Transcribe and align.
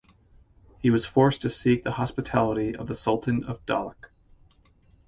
He 0.79 0.89
was 0.89 1.05
forced 1.05 1.41
to 1.43 1.51
seek 1.51 1.83
the 1.83 1.91
hospitality 1.91 2.75
of 2.75 2.87
the 2.87 2.95
Sultan 2.95 3.43
of 3.43 3.63
Dahlak. 3.67 4.09